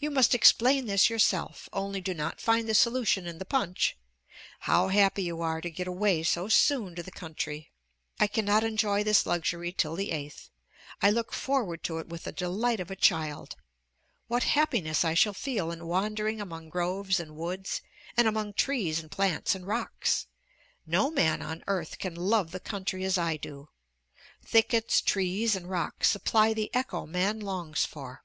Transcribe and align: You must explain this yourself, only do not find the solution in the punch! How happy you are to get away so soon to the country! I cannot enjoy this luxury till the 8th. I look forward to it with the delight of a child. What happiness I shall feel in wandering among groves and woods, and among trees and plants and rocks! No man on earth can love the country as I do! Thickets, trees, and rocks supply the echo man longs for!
You 0.00 0.12
must 0.12 0.32
explain 0.32 0.86
this 0.86 1.10
yourself, 1.10 1.68
only 1.72 2.00
do 2.00 2.14
not 2.14 2.40
find 2.40 2.68
the 2.68 2.74
solution 2.76 3.26
in 3.26 3.38
the 3.38 3.44
punch! 3.44 3.96
How 4.60 4.86
happy 4.86 5.24
you 5.24 5.42
are 5.42 5.60
to 5.60 5.72
get 5.72 5.88
away 5.88 6.22
so 6.22 6.46
soon 6.46 6.94
to 6.94 7.02
the 7.02 7.10
country! 7.10 7.72
I 8.20 8.28
cannot 8.28 8.62
enjoy 8.62 9.02
this 9.02 9.26
luxury 9.26 9.72
till 9.72 9.96
the 9.96 10.10
8th. 10.10 10.50
I 11.02 11.10
look 11.10 11.32
forward 11.32 11.82
to 11.82 11.98
it 11.98 12.06
with 12.06 12.22
the 12.22 12.30
delight 12.30 12.78
of 12.78 12.92
a 12.92 12.94
child. 12.94 13.56
What 14.28 14.44
happiness 14.44 15.04
I 15.04 15.14
shall 15.14 15.34
feel 15.34 15.72
in 15.72 15.84
wandering 15.88 16.40
among 16.40 16.68
groves 16.68 17.18
and 17.18 17.34
woods, 17.34 17.82
and 18.16 18.28
among 18.28 18.52
trees 18.52 19.00
and 19.00 19.10
plants 19.10 19.56
and 19.56 19.66
rocks! 19.66 20.28
No 20.86 21.10
man 21.10 21.42
on 21.42 21.64
earth 21.66 21.98
can 21.98 22.14
love 22.14 22.52
the 22.52 22.60
country 22.60 23.02
as 23.02 23.18
I 23.18 23.36
do! 23.36 23.68
Thickets, 24.44 25.00
trees, 25.00 25.56
and 25.56 25.68
rocks 25.68 26.08
supply 26.08 26.54
the 26.54 26.72
echo 26.72 27.04
man 27.04 27.40
longs 27.40 27.84
for! 27.84 28.22